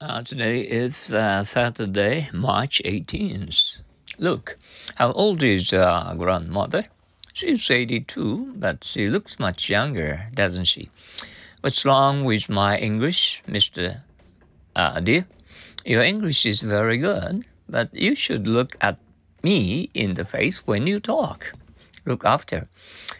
[0.00, 3.78] Uh, today is uh, Saturday, March 18th.
[4.16, 4.56] Look,
[4.94, 6.84] how old is uh, grandmother?
[7.32, 10.88] She's 82, but she looks much younger, doesn't she?
[11.62, 14.02] What's wrong with my English, Mr.
[14.76, 15.26] Uh, dear?
[15.84, 18.98] Your English is very good, but you should look at
[19.42, 21.52] me in the face when you talk.
[22.06, 22.68] Look after.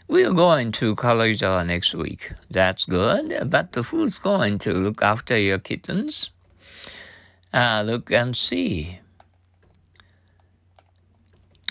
[0.07, 2.35] We are going to Kalojava next week.
[2.49, 6.31] That's good, but who's going to look after your kittens?
[7.53, 9.01] Uh, look and see.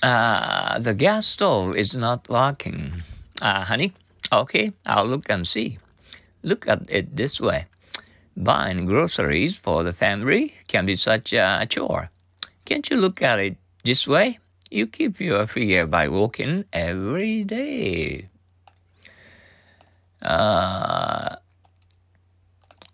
[0.02, 3.04] Uh, the gas stove is not working.
[3.42, 3.94] Uh, honey,
[4.32, 5.80] okay, I'll look and see.
[6.44, 7.66] Look at it this way.
[8.36, 12.10] Buying groceries for the family can be such a chore.
[12.66, 14.40] Can't you look at it this way?
[14.70, 18.30] You keep your figure by walking every day.
[20.22, 21.38] Uh,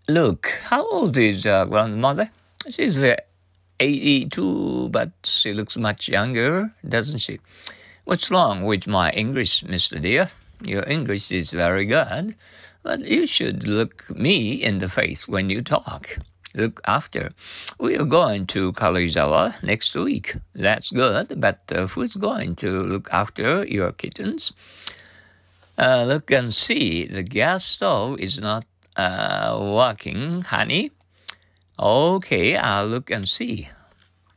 [0.08, 2.30] look, how old is uh, grandmother?
[2.70, 3.17] She's uh,
[3.80, 7.40] 82, but she looks much younger, doesn't she?
[8.05, 10.01] What's wrong with my English, Mr.
[10.01, 10.32] Dear?
[10.63, 12.35] Your English is very good,
[12.82, 16.18] but you should look me in the face when you talk.
[16.55, 17.32] Look after.
[17.79, 20.35] We are going to Kalojava next week.
[20.54, 24.54] That's good, but uh, who's going to look after your kittens?
[25.77, 27.07] Uh, look and see.
[27.07, 30.91] The gas stove is not uh, working, honey.
[31.79, 33.70] Okay, I'll look and see.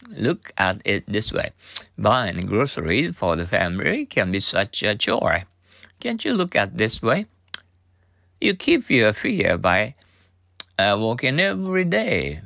[0.09, 1.53] Look at it this way.
[1.99, 5.45] Buying groceries for the family can be such a chore.
[6.01, 7.27] Can't you look at this way?
[8.41, 9.95] You keep your fear by
[10.79, 12.41] uh, walking every day.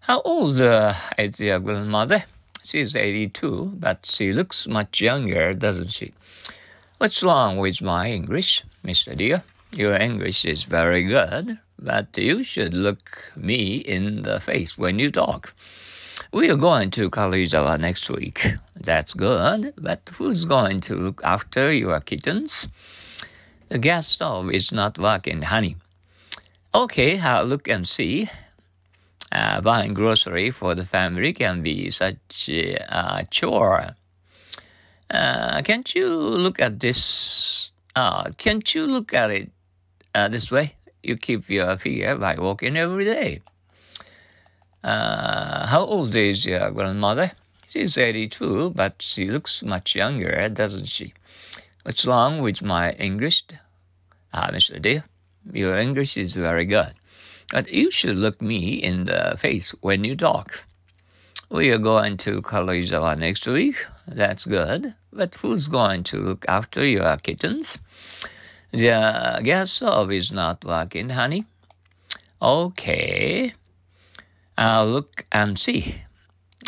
[0.00, 2.24] How old uh, is your grandmother?
[2.64, 6.12] She's 82, but she looks much younger, doesn't she?
[6.98, 9.16] What's wrong with my English, Mr.
[9.16, 9.42] Dear?
[9.72, 15.10] Your English is very good, but you should look me in the face when you
[15.10, 15.54] talk.
[16.32, 18.54] We are going to Kalojava next week.
[18.76, 22.68] That's good, but who's going to look after your kittens?
[23.68, 25.76] The gas stove is not working, honey.
[26.74, 28.28] Okay, I'll look and see.
[29.30, 33.94] Uh, buying grocery for the family can be such a chore.
[35.10, 37.70] Uh, can't you look at this?
[37.94, 39.50] Uh, can't you look at it
[40.14, 40.77] uh, this way?
[41.02, 43.42] You keep your figure by walking every day.
[44.82, 47.32] Uh, how old is your grandmother?
[47.68, 51.14] She's 82, but she looks much younger, doesn't she?
[51.82, 53.44] What's wrong with my English?
[54.32, 54.80] Ah, Mr.
[54.80, 55.04] Dear,
[55.52, 56.94] your English is very good,
[57.50, 60.64] but you should look me in the face when you talk.
[61.50, 63.86] We are going to Kalojava next week.
[64.06, 64.94] That's good.
[65.10, 67.78] But who's going to look after your kittens?
[68.70, 71.46] The gas stove is not working, honey.
[72.40, 73.54] Okay.
[74.58, 76.02] I'll look and see.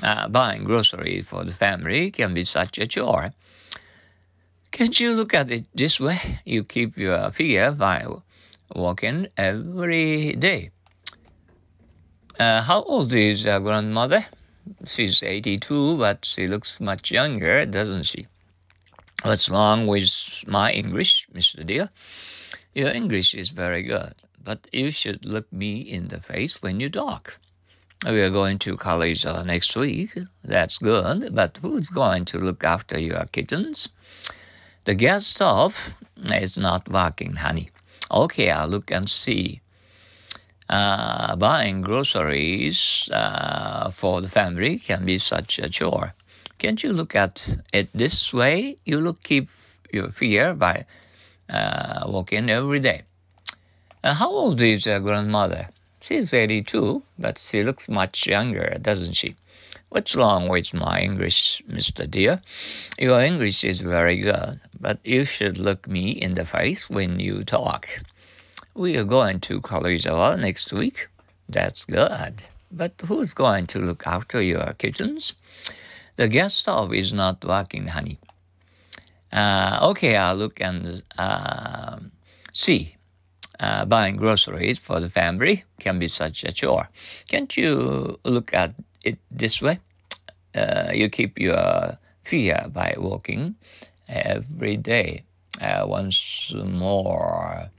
[0.03, 3.33] Uh, buying groceries for the family can be such a chore.
[4.71, 6.41] Can't you look at it this way?
[6.45, 8.07] You keep your figure by
[8.75, 10.71] walking every day.
[12.39, 14.27] Uh, how old is your grandmother?
[14.87, 18.27] She's 82, but she looks much younger, doesn't she?
[19.23, 21.67] What's wrong with my English, Mr.
[21.67, 21.91] Dear?
[22.75, 26.89] Your English is very good, but you should look me in the face when you
[26.89, 27.39] talk.
[28.07, 30.17] We are going to college uh, next week.
[30.43, 31.35] That's good.
[31.35, 33.91] But who's going to look after your kittens?
[34.85, 35.95] The gas stove
[36.33, 37.69] is not working, honey.
[38.11, 39.61] Okay, I'll look and see.
[40.71, 46.15] Uh, buying groceries uh, for the family can be such a chore.
[46.61, 48.77] Can't you look at it this way?
[48.85, 49.49] You look keep
[49.91, 50.85] your fear by
[51.49, 53.05] uh, walking every day.
[54.05, 55.71] Uh, how old is your grandmother?
[56.03, 59.37] She's 82, but she looks much younger, doesn't she?
[59.89, 62.09] What's wrong with my English, Mr.
[62.09, 62.43] Dear?
[62.99, 67.43] Your English is very good, but you should look me in the face when you
[67.43, 67.89] talk.
[68.75, 71.09] We are going to Kalojava next week.
[71.49, 72.43] That's good.
[72.71, 75.33] But who's going to look after your kittens?
[76.21, 78.19] The gas stove is not working, honey.
[79.33, 81.97] Uh, okay, I'll look and uh,
[82.53, 82.97] see
[83.59, 86.91] uh, buying groceries for the family can be such a chore.
[87.29, 89.81] Can't you look at it this way?
[90.55, 93.55] Uh, you keep your fear by walking
[94.07, 95.25] every day.
[95.59, 97.71] Uh, once more.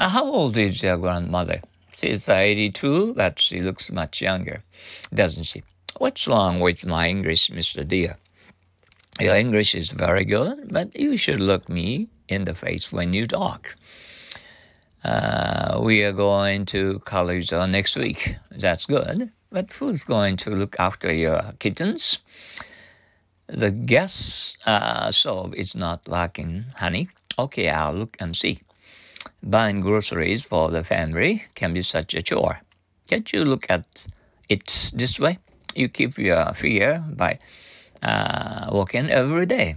[0.00, 1.62] Uh, how old is your grandmother?
[1.96, 4.64] She's 82, but she looks much younger,
[5.14, 5.62] doesn't she?
[5.98, 7.86] What's wrong with my English, Mr.
[7.86, 8.16] Dear?
[9.20, 13.26] Your English is very good, but you should look me in the face when you
[13.26, 13.76] talk.
[15.04, 18.36] Uh, we are going to college uh, next week.
[18.50, 19.32] That's good.
[19.50, 22.20] But who's going to look after your kittens?
[23.46, 27.10] The gas uh, stove is not working, honey.
[27.38, 28.62] Okay, I'll look and see.
[29.42, 32.62] Buying groceries for the family can be such a chore.
[33.10, 34.06] Can't you look at
[34.48, 35.38] it this way?
[35.74, 37.38] You keep your figure by
[38.02, 39.76] uh, walking every day.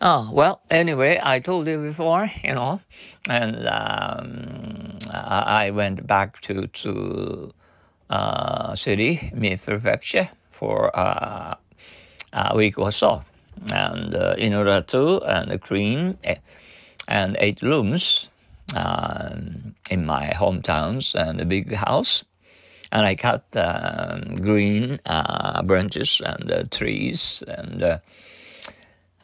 [0.00, 2.80] Oh, well, anyway, I told you before, you know,
[3.28, 7.52] and um, I went back to, to
[8.10, 11.54] uh, city, Mie Prefecture, for uh,
[12.32, 13.22] a week or so.
[13.70, 16.36] And uh, in order to and clean eh,
[17.06, 18.28] and eight rooms
[18.74, 22.24] um, in my hometowns and a big house.
[22.92, 27.98] And I cut um, green uh, branches and uh, trees and uh,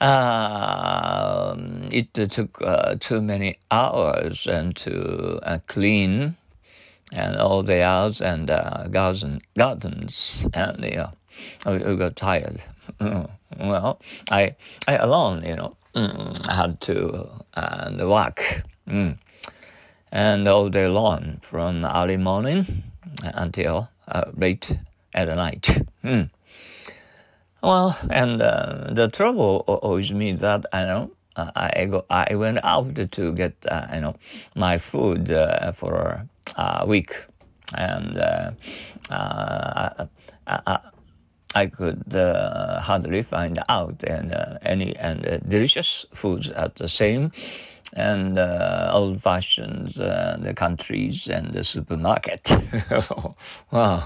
[0.01, 6.37] um, it took uh, too many hours and to uh, clean
[7.13, 11.13] and all the yards and uh, garden, gardens and you know,
[11.67, 12.63] we, got tired.
[13.01, 14.01] well,
[14.31, 14.57] I
[14.87, 19.19] I alone you know mm, had to and work mm,
[20.13, 22.85] and all day long from early morning
[23.23, 24.79] until uh, late
[25.15, 25.83] at night.
[26.05, 26.31] Mm.
[27.63, 32.59] Well, and uh, the trouble always means that I know uh, I go, I went
[32.65, 34.17] out to get uh, you know
[34.57, 36.27] my food uh, for
[36.57, 37.15] a week,
[37.75, 38.51] and uh,
[39.11, 40.07] uh,
[40.47, 40.79] I,
[41.55, 42.03] I, could
[42.83, 47.31] hardly find out and any and delicious foods at the same
[47.95, 52.51] and old fashioned the countries and the supermarket.
[53.71, 54.05] wow.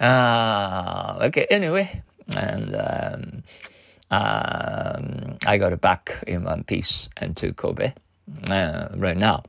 [0.00, 1.46] Ah, okay.
[1.48, 2.02] Anyway,
[2.36, 3.42] and um,
[4.10, 7.94] um, I got back in one piece and to Kobe
[8.50, 9.44] uh, right now.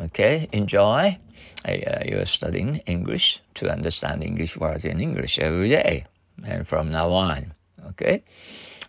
[0.00, 1.18] Okay, enjoy.
[1.66, 6.04] Uh, you are studying English to understand English words in English every day,
[6.44, 7.55] and from now on.
[7.90, 8.22] Okay,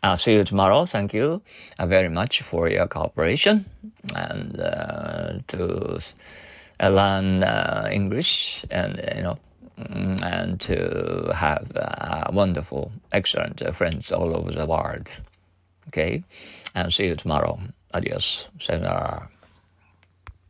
[0.04, 0.86] I'll see you tomorrow.
[0.86, 1.42] Thank you
[1.80, 3.66] uh, very much for your cooperation
[4.16, 6.00] and uh, to
[6.82, 9.38] learn uh, English and you know
[9.78, 15.08] Mm, and to have uh, wonderful, excellent uh, friends all over the world.
[15.90, 16.24] Okay,
[16.74, 17.60] and see you tomorrow.
[17.94, 18.48] Adios.
[18.60, 19.30] Sayonara.